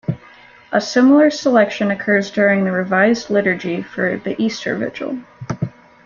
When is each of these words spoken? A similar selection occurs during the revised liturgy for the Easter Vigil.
A 0.71 0.81
similar 0.81 1.29
selection 1.29 1.91
occurs 1.91 2.31
during 2.31 2.63
the 2.65 2.71
revised 2.71 3.29
liturgy 3.29 3.83
for 3.83 4.17
the 4.17 4.35
Easter 4.41 4.75
Vigil. 4.75 5.19